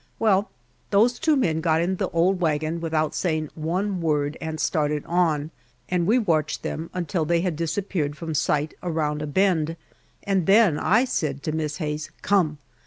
[0.17, 0.49] Well,
[0.89, 5.51] those two men got in the old wagon without saying one word and started on,
[5.89, 9.77] and we watched them until they had disappeared from sight around a bend,
[10.23, 12.57] and then I said to Miss Hayes, "Come!"